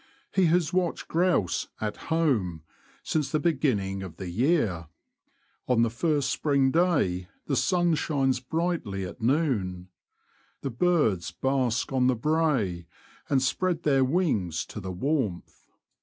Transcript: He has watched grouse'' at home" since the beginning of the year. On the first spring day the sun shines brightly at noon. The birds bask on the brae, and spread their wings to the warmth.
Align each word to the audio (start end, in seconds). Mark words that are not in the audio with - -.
He 0.33 0.45
has 0.47 0.73
watched 0.73 1.07
grouse'' 1.07 1.67
at 1.87 1.95
home" 2.09 2.63
since 3.03 3.29
the 3.31 3.39
beginning 3.39 4.01
of 4.01 4.17
the 4.17 4.31
year. 4.31 4.87
On 5.67 5.83
the 5.83 5.91
first 5.91 6.31
spring 6.31 6.71
day 6.71 7.27
the 7.45 7.55
sun 7.55 7.93
shines 7.93 8.39
brightly 8.39 9.05
at 9.05 9.21
noon. 9.21 9.89
The 10.61 10.71
birds 10.71 11.29
bask 11.29 11.93
on 11.93 12.07
the 12.07 12.15
brae, 12.15 12.87
and 13.29 13.43
spread 13.43 13.83
their 13.83 14.03
wings 14.03 14.65
to 14.73 14.79
the 14.79 14.91
warmth. 14.91 15.67